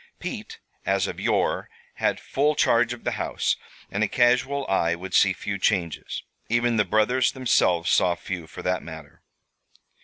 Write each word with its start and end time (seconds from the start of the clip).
Pete, 0.19 0.57
as 0.83 1.05
of 1.05 1.19
yore, 1.19 1.69
had 1.97 2.19
full 2.19 2.55
charge 2.55 2.91
of 2.91 3.03
the 3.03 3.11
house; 3.21 3.55
and 3.91 4.03
a 4.03 4.07
casual 4.07 4.65
eye 4.67 4.95
would 4.95 5.13
see 5.13 5.31
few 5.31 5.59
changes. 5.59 6.23
Even 6.49 6.77
the 6.77 6.83
brothers 6.85 7.31
themselves 7.31 7.91
saw 7.91 8.15
few, 8.15 8.47
for 8.47 8.63
that 8.63 8.81
matter. 8.81 9.21